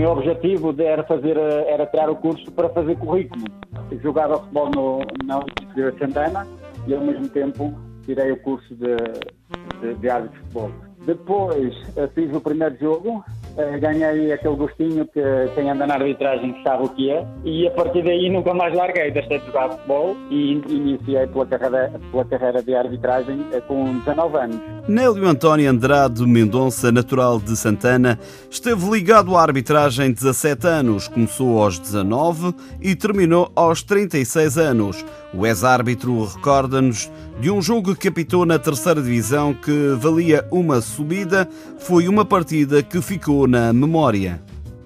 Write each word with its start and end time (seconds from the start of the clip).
meu 0.00 0.12
objetivo 0.12 0.74
era 0.78 1.02
fazer, 1.04 1.36
era 1.36 1.86
tirar 1.86 2.08
o 2.08 2.16
curso 2.16 2.50
para 2.52 2.70
fazer 2.70 2.96
currículo. 2.96 3.44
Jogava 4.02 4.38
futebol 4.38 4.70
no, 4.74 5.00
na 5.24 5.38
Universidade 5.40 5.92
de 5.92 5.98
Santana 5.98 6.46
e 6.86 6.94
ao 6.94 7.02
mesmo 7.02 7.28
tempo 7.28 7.74
tirei 8.06 8.32
o 8.32 8.36
curso 8.38 8.74
de, 8.74 8.96
de, 9.80 9.94
de 9.94 10.10
árbitro 10.10 10.38
de 10.38 10.44
futebol. 10.44 10.70
Depois 11.04 11.74
eh, 11.96 12.08
fiz 12.14 12.34
o 12.34 12.40
primeiro 12.40 12.78
jogo, 12.78 13.22
eh, 13.26 13.39
ganhei 13.80 14.32
aquele 14.32 14.56
gostinho 14.56 15.06
que 15.06 15.20
quem 15.54 15.70
anda 15.70 15.86
na 15.86 15.94
arbitragem 15.94 16.54
sabe 16.62 16.84
o 16.84 16.88
que 16.88 17.10
é 17.10 17.26
e 17.44 17.66
a 17.66 17.70
partir 17.70 18.02
daí 18.02 18.28
nunca 18.30 18.54
mais 18.54 18.74
larguei, 18.74 19.10
deixei 19.10 19.38
de 19.38 19.46
jogar 19.46 19.70
futebol 19.70 20.16
e 20.30 20.52
iniciei 20.68 21.26
pela 21.26 21.46
carreira, 21.46 21.92
pela 22.10 22.24
carreira 22.24 22.62
de 22.62 22.74
arbitragem 22.74 23.46
eh, 23.52 23.60
com 23.60 23.98
19 23.98 24.36
anos. 24.36 24.60
Nélio 24.88 25.26
António 25.26 25.70
Andrade 25.70 26.26
Mendonça, 26.26 26.90
natural 26.90 27.38
de 27.38 27.56
Santana, 27.56 28.18
esteve 28.50 28.90
ligado 28.90 29.36
à 29.36 29.42
arbitragem 29.42 30.12
17 30.12 30.66
anos, 30.66 31.08
começou 31.08 31.62
aos 31.62 31.78
19 31.78 32.54
e 32.80 32.94
terminou 32.94 33.50
aos 33.54 33.82
36 33.82 34.58
anos. 34.58 35.04
O 35.32 35.46
ex-árbitro 35.46 36.24
recorda-nos 36.24 37.10
de 37.38 37.52
um 37.52 37.62
jogo 37.62 37.94
que 37.94 38.08
apitou 38.08 38.44
na 38.44 38.58
terceira 38.58 39.00
divisão 39.00 39.54
que 39.54 39.94
valia 39.96 40.44
uma 40.50 40.80
subida, 40.80 41.48
foi 41.78 42.08
uma 42.08 42.24
partida 42.24 42.82
que 42.82 43.00
ficou 43.00 43.46
na 43.46 43.72
memória. 43.72 44.40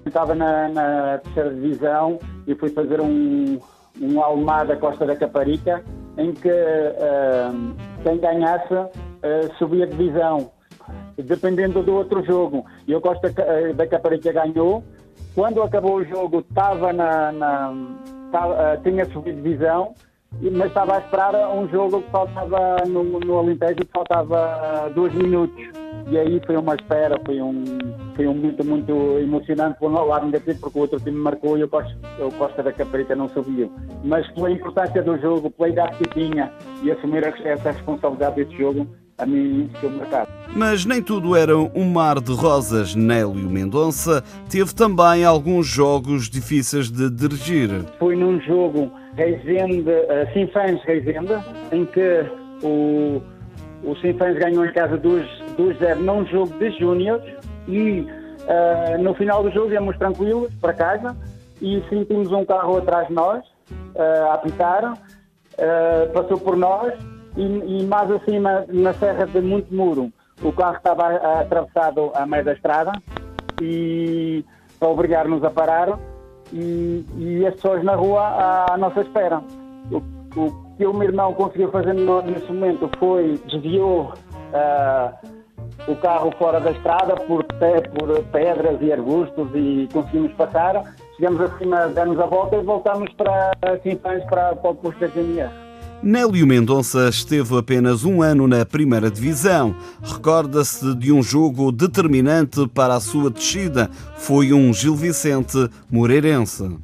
Estava 0.05 0.35
na, 0.35 0.69
na 0.69 1.17
terceira 1.23 1.49
divisão 1.49 2.19
e 2.45 2.53
fui 2.53 2.69
fazer 2.69 3.01
um, 3.01 3.59
um 3.99 4.21
Almada 4.21 4.75
Costa 4.75 5.03
da 5.07 5.15
Caparica, 5.15 5.83
em 6.15 6.31
que 6.31 6.47
uh, 6.47 7.75
quem 8.03 8.19
ganhasse 8.19 8.73
uh, 8.73 8.91
subia 9.57 9.87
divisão, 9.87 10.51
dependendo 11.17 11.81
do 11.81 11.95
outro 11.95 12.23
jogo. 12.23 12.63
E 12.87 12.93
o 12.93 13.01
Costa 13.01 13.33
da 13.75 13.87
Caparica 13.87 14.31
ganhou. 14.31 14.83
Quando 15.33 15.63
acabou 15.63 15.95
o 15.95 16.05
jogo, 16.05 16.45
estava 16.47 16.93
na, 16.93 17.31
na 17.31 17.73
estava, 18.27 18.53
uh, 18.53 18.83
tinha 18.83 19.05
subido 19.05 19.41
divisão 19.41 19.95
mas 20.41 20.67
estava 20.67 20.95
a 20.95 20.99
esperar 20.99 21.49
um 21.49 21.67
jogo 21.69 22.01
que 22.01 22.11
faltava 22.11 22.83
no, 22.87 23.03
no 23.19 23.37
Alentejo 23.37 23.75
que 23.75 23.91
faltava 23.93 24.91
dois 24.93 25.13
minutos. 25.13 25.63
E 26.07 26.17
aí 26.19 26.39
foi 26.45 26.55
uma 26.55 26.75
espera, 26.75 27.19
foi 27.25 27.41
um, 27.41 27.63
foi 28.15 28.27
um 28.27 28.35
momento 28.35 28.63
muito 28.63 28.91
emocionante 29.19 29.79
por 29.79 29.89
um 29.89 30.05
lado 30.05 30.27
negativo, 30.27 30.59
porque 30.59 30.77
o 30.77 30.81
outro 30.81 30.99
time 30.99 31.17
marcou 31.17 31.57
e 31.57 31.63
o 31.63 31.67
Costa, 31.67 31.97
o 32.19 32.31
Costa 32.33 32.61
da 32.61 32.71
Caparita 32.71 33.15
não 33.15 33.27
subiu. 33.29 33.71
Mas 34.03 34.29
pela 34.31 34.51
importância 34.51 35.01
do 35.01 35.17
jogo, 35.17 35.49
pela 35.49 35.69
idade 35.69 35.97
que 35.97 36.09
tinha 36.09 36.51
e 36.83 36.91
assumir 36.91 37.23
essa 37.23 37.71
responsabilidade 37.71 38.35
desse 38.35 38.55
jogo, 38.55 38.87
a 39.17 39.25
mim 39.25 39.69
ficou 39.73 39.89
marcado. 39.91 40.29
Mas 40.55 40.85
nem 40.85 41.01
tudo 41.01 41.35
era 41.35 41.57
um 41.57 41.89
mar 41.91 42.19
de 42.19 42.33
rosas. 42.33 42.95
Nélio 42.95 43.49
Mendonça 43.49 44.23
teve 44.49 44.73
também 44.73 45.23
alguns 45.23 45.67
jogos 45.67 46.29
difíceis 46.29 46.89
de 46.89 47.09
dirigir. 47.09 47.69
Foi 47.99 48.15
num 48.15 48.39
jogo 48.41 48.91
Reisende, 49.15 49.89
uh, 49.89 50.33
Sinfãs 50.33 50.81
Reisende, 50.83 51.33
em 51.71 51.85
que 51.85 52.25
o, 52.61 53.21
o 53.83 53.95
Sinfãs 54.01 54.37
ganhou 54.37 54.65
em 54.65 54.73
casa 54.73 54.97
2-0 54.97 55.95
num 55.99 56.25
jogo 56.27 56.57
de 56.59 56.77
júniores 56.77 57.33
e 57.67 58.01
uh, 58.01 59.01
no 59.01 59.13
final 59.15 59.43
do 59.43 59.51
jogo 59.51 59.71
íamos 59.71 59.97
tranquilos 59.97 60.53
para 60.55 60.73
casa 60.73 61.15
e 61.61 61.81
sentimos 61.89 62.31
um 62.31 62.43
carro 62.45 62.77
atrás 62.77 63.07
de 63.07 63.13
nós 63.13 63.43
uh, 63.95 64.29
a 64.29 64.33
apitar, 64.33 64.93
uh, 64.93 66.13
passou 66.13 66.37
por 66.37 66.57
nós 66.57 66.93
e, 67.37 67.43
e, 67.43 67.85
mais 67.85 68.09
acima 68.11 68.65
na 68.69 68.93
Serra 68.93 69.25
de 69.25 69.41
Monte 69.41 69.73
Muro 69.73 70.11
o 70.41 70.51
carro 70.51 70.77
estava 70.77 71.15
atravessado 71.39 72.11
a 72.13 72.25
meio 72.25 72.43
da 72.43 72.53
estrada 72.53 72.91
e 73.61 74.43
para 74.79 74.89
obrigar-nos 74.89 75.43
a 75.43 75.49
parar 75.49 75.97
e, 76.51 77.05
e 77.17 77.45
as 77.45 77.55
pessoas 77.55 77.83
na 77.83 77.95
rua 77.95 78.65
à, 78.69 78.77
nossa 78.77 79.01
espera. 79.01 79.41
O, 79.91 79.97
o, 80.39 80.75
que 80.77 80.85
o 80.85 80.93
meu 80.93 81.07
irmão 81.07 81.33
conseguiu 81.33 81.71
fazer 81.71 81.93
no, 81.93 82.21
nesse 82.21 82.51
momento 82.51 82.89
foi 82.99 83.39
desviou 83.47 84.13
uh, 84.51 85.31
o 85.87 85.95
carro 85.97 86.31
fora 86.37 86.59
da 86.59 86.71
estrada 86.71 87.15
por, 87.15 87.43
por 87.45 88.23
pedras 88.31 88.81
e 88.81 88.91
arbustos 88.91 89.49
e 89.53 89.87
conseguimos 89.91 90.33
passar. 90.33 90.83
Chegamos 91.15 91.39
acima, 91.41 91.87
demos 91.87 92.19
a 92.19 92.25
volta 92.25 92.57
e 92.57 92.61
voltamos 92.61 93.11
para 93.13 93.51
Sinfãs 93.81 94.23
para, 94.25 94.55
para 94.55 94.71
o 94.71 94.75
posto 94.75 94.99
da 94.99 95.07
GNR. 95.07 95.64
Nélio 96.03 96.45
Mendonça 96.45 97.09
esteve 97.09 97.57
apenas 97.57 98.05
um 98.05 98.21
ano 98.21 98.47
na 98.47 98.65
primeira 98.65 99.09
divisão. 99.09 99.75
Recorda-se 100.03 100.95
de 100.95 101.11
um 101.11 101.23
jogo 101.23 101.71
determinante 101.71 102.67
para 102.67 102.95
a 102.95 102.99
sua 102.99 103.29
descida. 103.29 103.89
Foi 104.17 104.53
um 104.53 104.73
Gil 104.73 104.95
Vicente 104.95 105.69
Moreirense. 105.91 106.77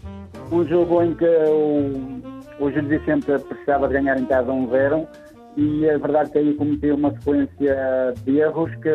Um 0.52 0.68
jogo 0.68 1.04
em 1.04 1.14
que 1.14 1.26
o, 1.26 2.22
o 2.60 2.72
Gil 2.72 2.88
Vicente 2.88 3.26
precisava 3.48 3.88
de 3.88 3.94
ganhar 3.94 4.20
em 4.20 4.26
casa 4.26 4.52
um 4.52 4.70
zero 4.70 5.08
e 5.58 5.90
a 5.90 5.98
verdade 5.98 6.30
é 6.30 6.32
que 6.32 6.38
aí 6.40 6.54
cometeu 6.54 6.96
uma 6.96 7.12
sequência 7.12 8.14
de 8.24 8.38
erros 8.38 8.72
que 8.76 8.90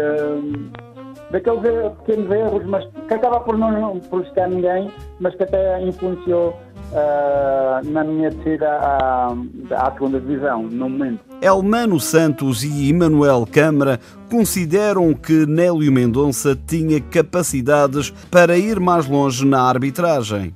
daqueles 1.31 1.61
pequenos 1.99 2.31
erros, 2.31 2.65
mas 2.67 2.87
que 3.09 3.15
acaba 3.15 3.41
por 3.41 3.57
não 3.59 4.01
prejudicar 4.01 4.49
ninguém, 4.49 4.91
mas 5.21 5.35
que 5.35 5.43
até 5.43 5.83
influenciou 5.83 6.57
uh, 6.93 7.91
na 7.91 8.05
minha 8.05 8.31
descida 8.31 8.69
à, 8.69 9.35
à 9.73 9.93
segunda 9.93 10.21
divisão, 10.21 10.63
no 10.63 10.89
momento. 10.89 11.21
Elmano 11.41 12.01
Santos 12.01 12.65
e 12.65 12.89
Emanuel 12.89 13.47
Câmara 13.51 14.01
consideram 14.31 15.15
que 15.15 15.47
Nélio 15.47 15.93
Mendonça 15.93 16.57
tinha 16.67 17.01
capacidades 17.01 18.11
para 18.31 18.57
ir 18.57 18.81
mais 18.81 19.07
longe 19.07 19.45
na 19.47 19.63
arbitragem. 19.63 20.55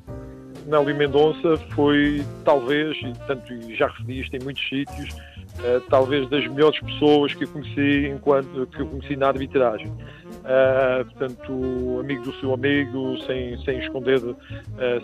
Nélio 0.66 0.96
Mendonça 0.96 1.56
foi, 1.74 2.24
talvez, 2.44 2.96
e 2.98 3.12
tanto 3.26 3.52
já 3.74 3.88
referi 3.88 4.20
isto 4.20 4.36
em 4.36 4.44
muitos 4.44 4.68
sítios, 4.68 5.08
uh, 5.60 5.80
talvez 5.88 6.28
das 6.28 6.46
melhores 6.46 6.78
pessoas 6.80 7.34
que 7.34 7.44
eu 7.44 7.48
conheci 7.48 8.08
enquanto 8.08 8.66
que 8.66 8.80
eu 8.80 8.86
conheci 8.86 9.16
na 9.16 9.28
arbitragem. 9.28 9.92
Uh, 10.40 11.04
portanto, 11.04 12.00
amigo 12.00 12.22
do 12.22 12.32
seu 12.40 12.54
amigo, 12.54 13.18
sem, 13.26 13.58
sem, 13.62 13.78
esconder, 13.78 14.18
uh, 14.18 14.36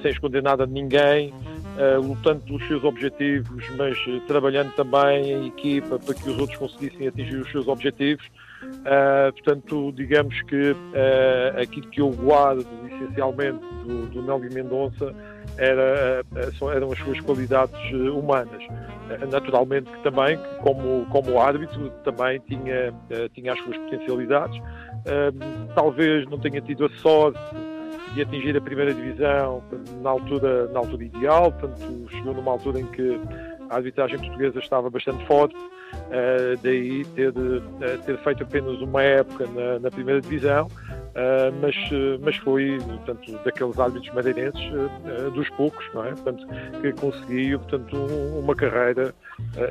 sem 0.00 0.10
esconder 0.10 0.42
nada 0.42 0.66
de 0.66 0.72
ninguém, 0.72 1.32
uh, 1.32 2.00
lutando 2.00 2.40
pelos 2.40 2.66
seus 2.66 2.82
objetivos, 2.84 3.64
mas 3.76 3.98
trabalhando 4.26 4.72
também 4.74 5.32
em 5.32 5.46
equipa 5.48 5.98
para 5.98 6.14
que 6.14 6.30
os 6.30 6.38
outros 6.38 6.58
conseguissem 6.58 7.08
atingir 7.08 7.36
os 7.36 7.50
seus 7.50 7.68
objetivos. 7.68 8.24
portanto, 9.34 9.92
digamos 9.92 10.40
que 10.42 10.74
aquilo 11.60 11.88
que 11.88 12.00
eu 12.00 12.10
guardo 12.10 12.66
essencialmente 12.90 13.60
do, 13.84 14.06
do 14.06 14.22
Nélio 14.22 14.52
Mendonça 14.52 15.14
era, 15.58 16.24
eram 16.74 16.92
as 16.92 16.98
suas 16.98 17.20
qualidades 17.20 17.78
humanas. 17.92 18.62
Naturalmente 19.30 19.90
que 19.90 20.02
também, 20.02 20.38
como, 20.62 21.06
como 21.06 21.40
árbitro, 21.40 21.90
também 22.04 22.40
tinha, 22.40 22.92
tinha 23.34 23.52
as 23.52 23.58
suas 23.60 23.76
potencialidades, 23.76 24.60
talvez 25.74 26.28
não 26.28 26.38
tenha 26.38 26.60
tido 26.60 26.86
a 26.86 26.90
sorte 27.00 27.38
de 28.14 28.22
atingir 28.22 28.56
a 28.56 28.60
primeira 28.60 28.94
divisão 28.94 29.62
na 30.02 30.10
altura, 30.10 30.68
na 30.68 30.78
altura 30.78 31.04
ideal, 31.04 31.52
portanto, 31.52 32.06
chegou 32.10 32.34
numa 32.34 32.52
altura 32.52 32.80
em 32.80 32.86
que 32.86 33.20
a 33.70 33.76
arbitragem 33.76 34.18
portuguesa 34.18 34.58
estava 34.58 34.90
bastante 34.90 35.24
forte, 35.26 35.56
uh, 35.56 36.56
daí 36.62 37.04
ter, 37.14 37.30
uh, 37.30 37.62
ter 38.04 38.18
feito 38.18 38.42
apenas 38.42 38.80
uma 38.80 39.02
época 39.02 39.46
na, 39.48 39.78
na 39.78 39.90
primeira 39.90 40.20
divisão, 40.20 40.66
uh, 40.66 41.52
mas, 41.60 41.74
mas 42.20 42.36
foi 42.36 42.78
portanto, 42.80 43.38
daqueles 43.44 43.78
árbitros 43.78 44.14
madeirenses 44.14 44.62
dos 45.34 45.48
poucos, 45.50 45.84
não 45.94 46.04
é? 46.04 46.10
portanto, 46.10 46.46
que 46.80 46.92
conseguiu 46.92 47.58
portanto, 47.60 47.96
uma 48.38 48.54
carreira 48.54 49.14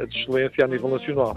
de 0.09 0.19
excelência 0.19 0.66
a 0.66 0.67
nível 0.67 0.89
nacional. 0.89 1.35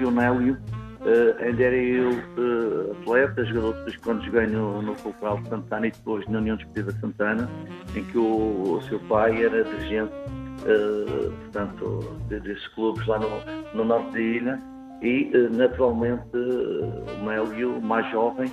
O 0.00 0.10
Nélio 0.10 0.56
Uh, 1.00 1.32
ainda 1.42 1.62
era 1.62 1.76
eu 1.76 2.10
uh, 2.10 2.92
atleta, 2.92 3.42
jogador 3.46 3.72
depois 3.72 3.96
quando 3.96 4.22
joguei 4.22 4.46
no, 4.48 4.82
no 4.82 4.94
Cultural 4.96 5.38
de 5.38 5.48
Santana 5.48 5.86
e 5.86 5.90
depois 5.90 6.28
na 6.28 6.38
União 6.40 6.56
Desportiva 6.56 6.92
Santana, 7.00 7.48
em 7.96 8.04
que 8.04 8.18
o, 8.18 8.74
o, 8.74 8.82
seu 8.82 9.00
pai 9.00 9.42
era 9.42 9.64
dirigente 9.64 10.12
uh, 10.62 11.30
portanto, 11.30 12.16
desses 12.28 12.66
clubes 12.68 13.06
lá 13.06 13.18
no, 13.18 13.28
no 13.74 13.84
norte 13.84 14.12
da 14.12 14.20
ilha 14.20 14.62
e 15.02 15.30
naturalmente 15.52 16.36
o 16.36 17.24
Mélio, 17.24 17.80
mais 17.80 18.10
jovem, 18.10 18.52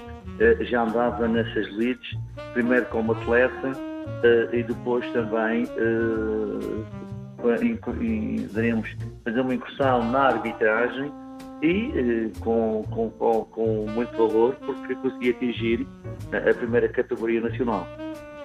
já 0.61 0.83
andava 0.83 1.27
nessas 1.27 1.69
leads, 1.75 2.17
primeiro 2.53 2.85
como 2.85 3.11
atleta 3.11 3.73
e 4.53 4.63
depois 4.63 5.05
também 5.11 5.67
diremos, 8.53 8.95
fazer 9.25 9.41
uma 9.41 9.55
incursão 9.55 10.09
na 10.09 10.27
arbitragem 10.27 11.11
e 11.61 11.91
eh, 11.95 12.39
com, 12.39 12.83
com, 12.91 13.09
com, 13.11 13.45
com, 13.45 13.85
muito 13.89 14.11
valor 14.15 14.55
porque 14.55 14.95
consegui 14.95 15.31
atingir 15.31 15.87
a 16.31 16.53
primeira 16.53 16.87
categoria 16.89 17.41
nacional. 17.41 17.87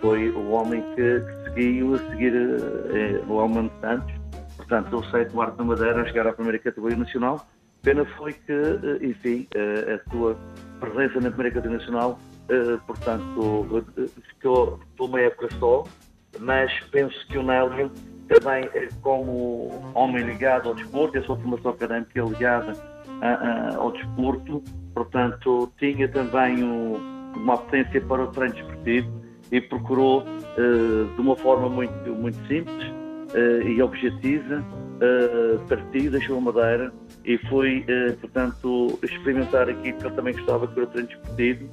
Foi 0.03 0.29
o 0.31 0.51
homem 0.51 0.83
que, 0.95 1.21
que 1.21 1.55
seguiu 1.55 1.95
a 1.95 1.99
seguir 1.99 2.35
eh, 2.35 3.23
o 3.29 3.39
Almano 3.39 3.71
Santos, 3.81 4.13
portanto, 4.57 4.97
o 4.97 5.05
sétimo 5.11 5.41
arte 5.41 5.57
da 5.57 5.65
Madeira 5.65 6.03
a 6.03 6.05
chegar 6.05 6.27
à 6.27 6.33
primeira 6.33 6.59
categoria 6.59 6.99
nacional. 6.99 7.47
Pena 7.83 8.05
foi 8.17 8.33
que, 8.33 8.53
eh, 8.53 8.99
enfim, 9.01 9.49
a 9.55 10.11
sua 10.11 10.37
presença 10.81 11.21
na 11.21 11.31
primeira 11.31 11.55
categoria 11.55 11.79
nacional 11.79 12.19
portanto, 12.87 13.87
ficou 14.29 14.79
por 14.97 15.09
uma 15.09 15.21
época 15.21 15.49
só, 15.59 15.85
mas 16.41 16.73
penso 16.91 17.27
que 17.29 17.39
o 17.39 17.43
Nélio 17.43 17.91
também, 18.29 18.69
como 19.01 19.71
homem 19.95 20.25
ligado 20.25 20.69
ao 20.69 20.75
desporto, 20.75 21.19
a 21.19 21.23
sua 21.23 21.37
formação 21.37 21.71
académica 21.71 22.21
é 22.21 22.25
ligada 22.25 22.73
ao 23.79 23.93
desporto, 23.93 24.63
portanto, 24.95 25.73
tinha 25.79 26.09
também 26.09 26.63
um, 26.63 26.97
uma 27.37 27.57
potência 27.57 28.01
para 28.03 28.25
o 28.25 28.27
treino 28.29 28.55
desportivo 28.55 29.22
e 29.53 29.61
procurou, 29.61 30.23
uh, 30.23 31.15
de 31.15 31.21
uma 31.21 31.37
forma 31.37 31.69
muito, 31.69 32.11
muito 32.11 32.39
simples 32.49 32.87
uh, 32.87 33.69
e 33.69 33.83
objetiva, 33.83 34.65
uh, 34.65 35.69
partir 35.69 36.09
da 36.09 36.19
sua 36.23 36.41
madeira 36.41 36.91
e 37.25 37.37
foi, 37.49 37.87
portanto, 38.21 38.99
experimentar 39.01 39.69
aqui, 39.69 39.93
porque 39.93 40.07
ele 40.07 40.17
também 40.17 40.35
gostava 40.35 40.67
que 40.67 40.73
era 40.73 40.89
o 40.89 40.91
treino 40.91 41.09
desportivo 41.09 41.71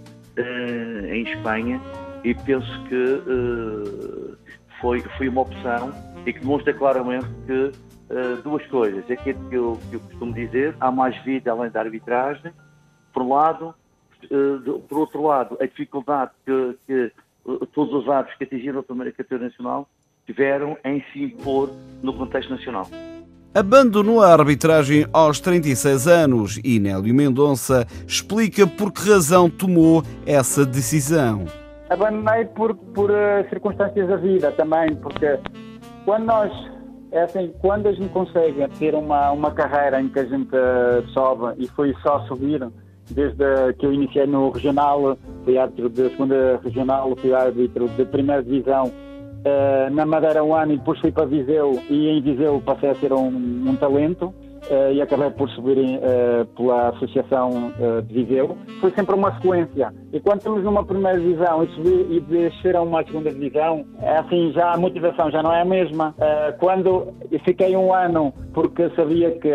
em 1.12 1.24
Espanha 1.24 1.81
e 2.24 2.36
penso 2.36 2.70
que 2.84 4.38
foi, 4.80 5.00
foi 5.18 5.28
uma 5.28 5.42
opção 5.42 5.92
e 6.24 6.31
que 6.31 6.40
demonstra 6.40 6.72
claramente 6.72 7.26
que 7.48 7.72
duas 8.44 8.64
coisas. 8.68 9.10
É 9.10 9.14
aquilo 9.14 9.50
que 9.50 9.56
eu, 9.56 9.80
que 9.90 9.96
eu 9.96 10.00
costumo 10.02 10.34
dizer, 10.36 10.76
há 10.80 10.92
mais 10.92 11.18
vida 11.24 11.50
além 11.50 11.72
da 11.72 11.80
arbitragem, 11.80 12.54
por 13.12 13.24
um 13.24 13.34
lado, 13.34 13.74
por 14.88 15.00
outro 15.00 15.24
lado, 15.24 15.58
a 15.60 15.66
dificuldade 15.66 16.30
que, 16.46 16.78
que 16.86 17.12
todos 17.74 17.94
os 17.94 18.10
atos 18.10 18.34
que 18.36 18.44
atingiram 18.44 18.80
a 18.80 18.84
primeira 18.84 19.12
categoria 19.12 19.48
nacional 19.48 19.88
tiveram 20.25 20.78
em 20.84 21.04
se 21.12 21.24
impor 21.24 21.69
no 22.04 22.13
contexto 22.13 22.51
nacional. 22.51 22.88
Abandonou 23.54 24.22
a 24.22 24.31
arbitragem 24.31 25.07
aos 25.12 25.40
36 25.40 26.07
anos 26.07 26.62
e 26.63 26.80
Nélio 26.80 27.16
Mendonça 27.16 27.88
explica 28.07 28.68
por 28.68 28.92
que 28.92 29.10
razão 29.10 29.50
tomou 29.50 30.04
essa 30.24 30.63
decisão. 30.63 31.46
Abandonei 31.90 32.46
por, 32.46 32.75
por 32.75 33.10
uh, 33.10 33.50
circunstâncias 33.50 34.07
da 34.07 34.18
vida 34.18 34.52
também, 34.52 34.95
porque 34.98 35.40
quando 36.06 36.25
nós, 36.25 36.52
é 37.12 37.24
assim, 37.24 37.52
quando 37.60 37.88
a 37.88 37.92
gente 37.92 38.10
consegue 38.10 38.68
ter 38.78 38.94
uma, 38.94 39.31
uma 39.31 39.50
carreira 39.50 40.00
em 40.00 40.10
que 40.10 40.19
a 40.19 40.25
gente 40.25 40.56
uh, 40.56 41.07
sobe 41.12 41.56
e 41.57 41.68
foi 41.69 41.95
só 42.04 42.19
subir, 42.28 42.62
desde 43.09 43.73
que 43.77 43.85
eu 43.85 43.94
iniciei 43.94 44.27
no 44.27 44.50
regional, 44.50 45.17
fui 45.44 45.57
árbitro 45.57 45.89
da 45.89 46.09
segunda 46.09 46.59
regional, 46.63 47.15
fui 47.15 47.33
árbitro 47.33 47.88
da 47.89 48.06
primeira 48.06 48.44
divisão 48.44 48.85
uh, 48.88 49.94
na 49.94 50.06
Madeira 50.06 50.44
um 50.44 50.53
ano 50.53 50.73
e 50.73 50.77
depois 50.77 51.00
fui 51.00 51.11
para 51.11 51.25
Viseu 51.25 51.81
e 51.89 52.07
em 52.07 52.21
Viseu 52.21 52.61
passei 52.65 52.89
a 52.89 52.95
ser 52.95 53.13
um, 53.13 53.27
um 53.27 53.75
talento 53.75 54.33
uh, 54.69 54.91
e 54.94 55.01
acabei 55.01 55.29
por 55.31 55.50
subir 55.51 55.77
uh, 55.77 56.45
pela 56.56 56.89
Associação 56.89 57.73
uh, 57.79 58.01
de 58.01 58.23
Viseu. 58.23 58.57
Foi 58.81 58.91
sempre 58.91 59.15
uma 59.15 59.33
sequência. 59.35 59.94
E 60.11 60.19
quando 60.19 60.39
estamos 60.39 60.63
numa 60.63 60.83
primeira 60.83 61.19
divisão 61.19 61.63
e, 61.63 61.67
subir, 61.75 62.07
e 62.11 62.19
descer 62.21 62.75
a 62.75 62.81
uma 62.81 63.03
segunda 63.03 63.31
divisão, 63.31 63.85
é 64.01 64.17
assim, 64.17 64.51
já 64.53 64.73
a 64.73 64.77
motivação 64.77 65.31
já 65.31 65.44
não 65.44 65.53
é 65.53 65.61
a 65.61 65.65
mesma. 65.65 66.15
quando 66.59 67.13
fiquei 67.45 67.75
um 67.75 67.94
ano 67.94 68.33
porque 68.53 68.89
sabia 68.95 69.31
que, 69.31 69.51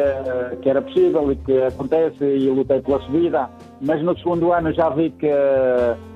que 0.62 0.70
era 0.70 0.80
possível 0.80 1.32
e 1.32 1.36
que 1.36 1.62
acontece 1.62 2.24
e 2.24 2.48
lutei 2.48 2.80
pela 2.80 3.00
subida, 3.00 3.50
mas 3.80 4.02
no 4.02 4.16
segundo 4.18 4.52
ano 4.52 4.72
já 4.72 4.88
vi 4.90 5.10
que 5.10 5.28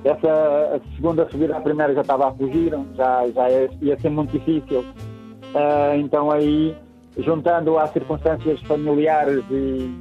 essa 0.03 0.81
segunda 0.95 1.29
subida 1.29 1.57
à 1.57 1.61
primeira 1.61 1.93
já 1.93 2.01
estava 2.01 2.29
a 2.29 2.31
fugir, 2.31 2.71
já, 2.95 3.27
já 3.29 3.49
ia 3.81 3.99
ser 3.99 4.09
muito 4.09 4.31
difícil. 4.31 4.85
então 5.97 6.31
aí 6.31 6.75
juntando 7.17 7.77
às 7.77 7.91
circunstâncias 7.91 8.61
familiares 8.61 9.43
e, 9.51 9.99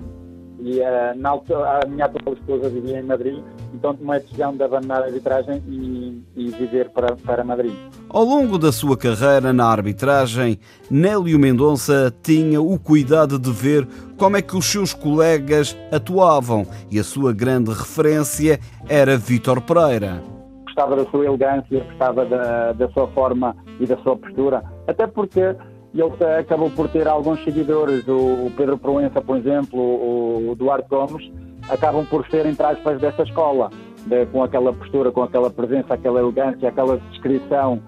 e 0.61 0.83
a, 0.83 1.15
na, 1.17 1.31
a 1.33 1.87
minha 1.87 2.05
atual 2.05 2.35
esposa 2.35 2.69
vivia 2.69 3.01
em 3.01 3.03
Madrid, 3.03 3.43
então 3.75 3.95
tomei 3.95 4.17
a 4.17 4.21
decisão 4.21 4.57
de 4.57 4.63
abandonar 4.63 5.03
a 5.03 5.07
arbitragem 5.07 5.63
e, 5.67 6.23
e 6.37 6.51
viver 6.51 6.91
para, 6.91 7.17
para 7.17 7.45
Madrid. 7.45 7.75
Ao 8.09 8.25
longo 8.25 8.59
da 8.59 8.73
sua 8.73 8.97
carreira 8.97 9.53
na 9.53 9.67
arbitragem, 9.67 10.59
Nélio 10.91 11.39
Mendonça 11.39 12.15
tinha 12.23 12.61
o 12.61 12.79
cuidado 12.79 13.39
de 13.39 13.51
ver 13.51 13.87
como 14.17 14.37
é 14.37 14.43
que 14.43 14.57
os 14.57 14.67
seus 14.67 14.93
colegas 14.93 15.77
atuavam 15.93 16.67
e 16.91 16.99
a 16.99 17.05
sua 17.05 17.33
grande 17.33 17.71
referência 17.71 18.59
era 18.89 19.17
Vítor 19.17 19.61
Pereira. 19.61 20.23
Gostava 20.65 20.97
da 20.97 21.11
sua 21.11 21.27
elegância, 21.27 21.85
gostava 21.85 22.25
da, 22.25 22.73
da 22.73 22.89
sua 22.91 23.09
forma 23.09 23.57
e 23.81 23.87
da 23.87 23.97
sua 23.99 24.17
postura, 24.17 24.63
até 24.87 25.07
porque 25.07 25.55
e 25.95 26.01
ele 26.01 26.25
acabou 26.39 26.71
por 26.71 26.89
ter 26.89 27.09
alguns 27.09 27.43
seguidores, 27.45 28.07
o 28.07 28.51
Pedro 28.57 28.77
Proença, 28.79 29.21
por 29.21 29.37
exemplo, 29.37 29.81
o 29.81 30.55
Duarte 30.55 30.89
Gomes, 30.89 31.31
acabam 31.69 32.05
por 32.05 32.27
ser, 32.29 32.47
entre 32.47 32.65
aspas, 32.65 33.01
dessa 33.01 33.23
escola, 33.23 33.71
de, 34.07 34.27
com 34.27 34.43
aquela 34.43 34.73
postura, 34.73 35.11
com 35.11 35.23
aquela 35.23 35.51
presença, 35.51 35.95
aquela 35.95 36.21
elegância, 36.21 36.69
aquela 36.69 36.99
descrição 37.11 37.81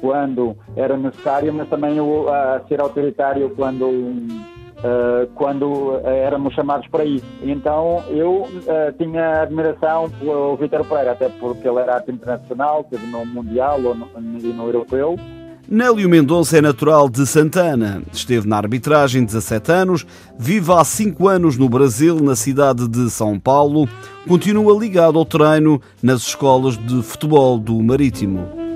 quando 0.00 0.56
era 0.76 0.96
necessário, 0.96 1.52
mas 1.52 1.68
também 1.68 2.00
o, 2.00 2.28
a 2.28 2.62
ser 2.66 2.80
autoritário 2.80 3.50
quando, 3.50 3.84
uh, 3.84 5.26
quando 5.34 6.00
éramos 6.04 6.54
chamados 6.54 6.86
para 6.88 7.04
isso. 7.04 7.26
Então 7.42 8.02
eu 8.08 8.42
uh, 8.44 8.92
tinha 8.96 9.42
admiração 9.42 10.08
pelo 10.10 10.56
Vítor 10.56 10.86
Pereira, 10.86 11.12
até 11.12 11.28
porque 11.28 11.68
ele 11.68 11.80
era 11.80 12.02
internacional, 12.08 12.84
teve 12.84 13.06
no 13.08 13.26
Mundial 13.26 13.78
ou 13.84 13.94
no, 13.94 14.06
no 14.18 14.64
Europeu, 14.64 15.16
Nélio 15.70 16.08
Mendonça 16.08 16.58
é 16.58 16.60
natural 16.60 17.08
de 17.08 17.24
Santana. 17.24 18.02
Esteve 18.12 18.48
na 18.48 18.56
arbitragem 18.56 19.24
17 19.24 19.70
anos, 19.70 20.04
vive 20.36 20.72
há 20.72 20.82
5 20.82 21.28
anos 21.28 21.56
no 21.56 21.68
Brasil, 21.68 22.16
na 22.16 22.34
cidade 22.34 22.88
de 22.88 23.08
São 23.08 23.38
Paulo. 23.38 23.88
Continua 24.26 24.76
ligado 24.76 25.16
ao 25.16 25.24
treino 25.24 25.80
nas 26.02 26.22
escolas 26.22 26.76
de 26.76 27.00
futebol 27.04 27.56
do 27.56 27.80
Marítimo. 27.80 28.69